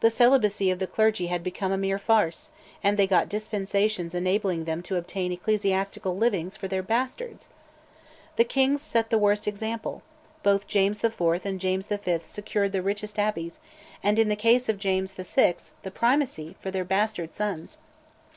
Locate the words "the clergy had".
0.80-1.44